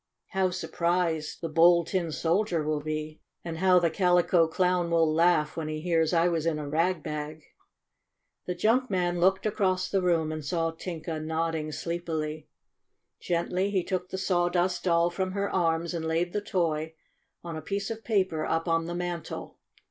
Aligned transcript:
How 0.29 0.49
surprised 0.49 1.41
the 1.41 1.47
Bold 1.47 1.85
Tin 1.85 2.11
Soldier 2.11 2.63
will 2.63 2.79
be, 2.81 3.21
and 3.45 3.59
how 3.59 3.77
the 3.77 3.87
102 3.89 3.99
STORY 3.99 4.09
OF 4.09 4.09
A 4.09 4.25
SAWDUST 4.25 4.31
DOLL 4.31 4.47
Calico 4.47 4.55
Clown 4.57 4.89
will 4.89 5.13
laugh 5.13 5.55
when 5.55 5.67
he 5.67 5.79
hears 5.79 6.11
I 6.11 6.27
was 6.27 6.47
in 6.47 6.57
a 6.57 6.67
rag 6.67 7.03
bag!" 7.03 7.43
The 8.47 8.55
junk 8.55 8.89
man 8.89 9.19
looked 9.19 9.45
across 9.45 9.87
the 9.89 10.01
room 10.01 10.31
and 10.31 10.43
saw 10.43 10.71
Tinka 10.71 11.19
nodding 11.19 11.71
sleepily. 11.71 12.47
Gently 13.19 13.69
he 13.69 13.83
took 13.83 14.09
the 14.09 14.17
Sawdust 14.17 14.85
Doll 14.85 15.11
from 15.11 15.33
her 15.33 15.51
arms 15.51 15.93
and 15.93 16.05
laid 16.05 16.33
the 16.33 16.41
toy 16.41 16.95
on 17.43 17.55
a 17.55 17.61
piece 17.61 17.91
of 17.91 18.03
paper 18.03 18.43
up 18.43 18.67
on 18.67 18.85
the 18.85 18.95
mantel. 18.95 19.59